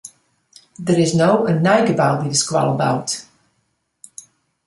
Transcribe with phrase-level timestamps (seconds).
[0.85, 3.09] Der is no in nij gebou by de skoalle boud.